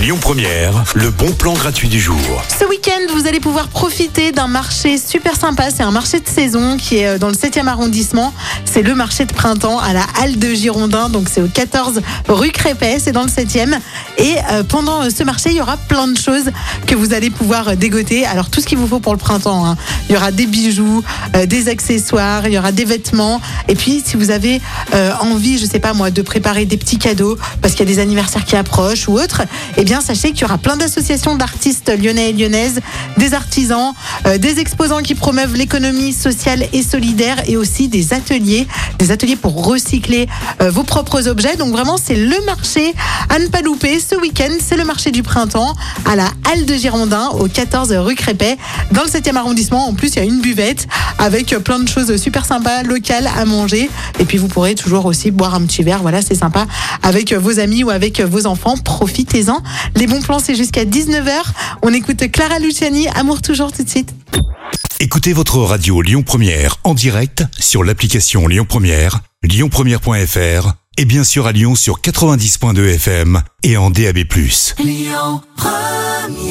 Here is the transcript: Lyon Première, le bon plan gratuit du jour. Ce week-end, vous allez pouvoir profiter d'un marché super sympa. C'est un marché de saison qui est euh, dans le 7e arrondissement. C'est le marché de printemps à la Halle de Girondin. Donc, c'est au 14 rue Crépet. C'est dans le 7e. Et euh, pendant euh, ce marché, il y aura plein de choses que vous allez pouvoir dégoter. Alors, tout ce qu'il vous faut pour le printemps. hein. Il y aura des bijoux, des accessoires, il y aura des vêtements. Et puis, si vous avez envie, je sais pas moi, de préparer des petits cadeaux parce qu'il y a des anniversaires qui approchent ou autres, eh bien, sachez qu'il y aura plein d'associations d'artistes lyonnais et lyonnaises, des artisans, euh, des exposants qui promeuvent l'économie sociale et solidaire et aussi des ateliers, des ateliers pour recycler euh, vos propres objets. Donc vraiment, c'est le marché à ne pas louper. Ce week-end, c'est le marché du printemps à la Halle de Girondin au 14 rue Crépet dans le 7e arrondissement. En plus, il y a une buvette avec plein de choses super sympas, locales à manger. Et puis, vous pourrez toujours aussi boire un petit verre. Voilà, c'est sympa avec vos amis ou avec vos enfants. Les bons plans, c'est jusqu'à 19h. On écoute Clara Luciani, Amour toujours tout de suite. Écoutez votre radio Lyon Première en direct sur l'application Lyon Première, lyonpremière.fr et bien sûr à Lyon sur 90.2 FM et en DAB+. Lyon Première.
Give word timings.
Lyon 0.00 0.18
Première, 0.20 0.72
le 0.94 1.10
bon 1.10 1.30
plan 1.32 1.52
gratuit 1.52 1.88
du 1.88 2.00
jour. 2.00 2.18
Ce 2.58 2.64
week-end, 2.66 3.14
vous 3.14 3.28
allez 3.28 3.38
pouvoir 3.38 3.68
profiter 3.68 4.32
d'un 4.32 4.48
marché 4.48 4.98
super 4.98 5.36
sympa. 5.36 5.70
C'est 5.70 5.84
un 5.84 5.92
marché 5.92 6.18
de 6.18 6.28
saison 6.28 6.76
qui 6.76 6.96
est 6.98 7.06
euh, 7.06 7.18
dans 7.18 7.28
le 7.28 7.34
7e 7.34 7.68
arrondissement. 7.68 8.34
C'est 8.64 8.82
le 8.82 8.94
marché 8.96 9.24
de 9.24 9.32
printemps 9.32 9.78
à 9.78 9.92
la 9.92 10.04
Halle 10.20 10.38
de 10.38 10.52
Girondin. 10.52 11.08
Donc, 11.08 11.28
c'est 11.30 11.40
au 11.40 11.46
14 11.46 12.00
rue 12.28 12.50
Crépet. 12.50 12.98
C'est 12.98 13.12
dans 13.12 13.22
le 13.22 13.28
7e. 13.28 13.78
Et 14.18 14.34
euh, 14.50 14.64
pendant 14.64 15.02
euh, 15.04 15.10
ce 15.16 15.22
marché, 15.22 15.50
il 15.50 15.56
y 15.56 15.60
aura 15.60 15.76
plein 15.76 16.08
de 16.08 16.18
choses 16.18 16.50
que 16.88 16.96
vous 16.96 17.14
allez 17.14 17.30
pouvoir 17.30 17.76
dégoter. 17.76 18.26
Alors, 18.26 18.50
tout 18.50 18.60
ce 18.60 18.66
qu'il 18.66 18.78
vous 18.78 18.88
faut 18.88 19.00
pour 19.00 19.12
le 19.12 19.18
printemps. 19.18 19.64
hein. 19.64 19.76
Il 20.08 20.14
y 20.14 20.16
aura 20.16 20.32
des 20.32 20.46
bijoux, 20.46 21.04
des 21.46 21.68
accessoires, 21.68 22.46
il 22.48 22.52
y 22.54 22.58
aura 22.58 22.72
des 22.72 22.84
vêtements. 22.84 23.40
Et 23.68 23.74
puis, 23.76 24.02
si 24.04 24.16
vous 24.16 24.30
avez 24.30 24.60
envie, 25.20 25.58
je 25.58 25.64
sais 25.66 25.78
pas 25.78 25.92
moi, 25.94 26.10
de 26.10 26.20
préparer 26.22 26.64
des 26.66 26.76
petits 26.76 26.98
cadeaux 26.98 27.38
parce 27.62 27.74
qu'il 27.74 27.88
y 27.88 27.92
a 27.92 27.94
des 27.94 28.00
anniversaires 28.00 28.44
qui 28.44 28.56
approchent 28.56 29.08
ou 29.08 29.14
autres, 29.18 29.42
eh 29.76 29.84
bien, 29.84 30.00
sachez 30.00 30.32
qu'il 30.32 30.42
y 30.42 30.44
aura 30.44 30.58
plein 30.58 30.76
d'associations 30.76 31.36
d'artistes 31.36 31.90
lyonnais 31.90 32.30
et 32.30 32.32
lyonnaises, 32.32 32.80
des 33.16 33.34
artisans, 33.34 33.92
euh, 34.26 34.38
des 34.38 34.58
exposants 34.58 35.02
qui 35.02 35.14
promeuvent 35.14 35.54
l'économie 35.54 36.12
sociale 36.12 36.66
et 36.72 36.82
solidaire 36.82 37.42
et 37.46 37.56
aussi 37.56 37.88
des 37.88 38.12
ateliers, 38.12 38.66
des 38.98 39.10
ateliers 39.10 39.36
pour 39.36 39.64
recycler 39.64 40.28
euh, 40.60 40.70
vos 40.70 40.82
propres 40.82 41.28
objets. 41.28 41.56
Donc 41.56 41.72
vraiment, 41.72 41.96
c'est 42.02 42.16
le 42.16 42.36
marché 42.44 42.94
à 43.28 43.38
ne 43.38 43.46
pas 43.46 43.62
louper. 43.62 43.98
Ce 44.00 44.14
week-end, 44.14 44.52
c'est 44.60 44.76
le 44.76 44.84
marché 44.84 45.10
du 45.10 45.22
printemps 45.22 45.74
à 46.04 46.16
la 46.16 46.26
Halle 46.50 46.66
de 46.66 46.74
Girondin 46.74 47.28
au 47.28 47.48
14 47.48 47.92
rue 47.92 48.14
Crépet 48.14 48.56
dans 48.92 49.02
le 49.02 49.08
7e 49.08 49.36
arrondissement. 49.36 49.88
En 49.88 49.94
plus, 49.94 50.08
il 50.08 50.16
y 50.16 50.20
a 50.20 50.24
une 50.24 50.40
buvette 50.40 50.86
avec 51.18 51.56
plein 51.58 51.78
de 51.78 51.88
choses 51.88 52.16
super 52.16 52.44
sympas, 52.44 52.82
locales 52.82 53.28
à 53.36 53.44
manger. 53.44 53.90
Et 54.18 54.24
puis, 54.24 54.38
vous 54.38 54.48
pourrez 54.48 54.74
toujours 54.74 55.06
aussi 55.06 55.30
boire 55.30 55.54
un 55.54 55.62
petit 55.62 55.82
verre. 55.82 56.00
Voilà, 56.02 56.22
c'est 56.22 56.34
sympa 56.34 56.66
avec 57.02 57.32
vos 57.32 57.58
amis 57.58 57.84
ou 57.84 57.90
avec 57.90 58.20
vos 58.20 58.46
enfants. 58.46 58.76
Les 59.96 60.06
bons 60.06 60.20
plans, 60.20 60.38
c'est 60.38 60.54
jusqu'à 60.54 60.84
19h. 60.84 61.32
On 61.82 61.92
écoute 61.92 62.30
Clara 62.30 62.58
Luciani, 62.58 63.08
Amour 63.08 63.42
toujours 63.42 63.72
tout 63.72 63.82
de 63.82 63.88
suite. 63.88 64.14
Écoutez 65.00 65.32
votre 65.32 65.58
radio 65.58 66.00
Lyon 66.00 66.22
Première 66.22 66.76
en 66.84 66.94
direct 66.94 67.44
sur 67.58 67.82
l'application 67.82 68.46
Lyon 68.46 68.66
Première, 68.68 69.20
lyonpremière.fr 69.42 70.74
et 70.98 71.04
bien 71.04 71.24
sûr 71.24 71.46
à 71.46 71.52
Lyon 71.52 71.74
sur 71.74 72.00
90.2 72.00 72.94
FM 72.94 73.42
et 73.62 73.76
en 73.76 73.90
DAB+. 73.90 74.18
Lyon 74.78 75.40
Première. 75.56 76.41